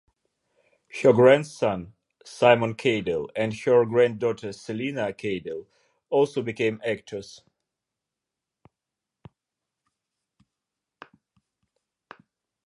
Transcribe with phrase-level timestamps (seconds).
[1.03, 1.93] Her grandson
[2.25, 5.67] Simon Cadell and her granddaughter Selina Cadell
[6.09, 7.43] also became actors.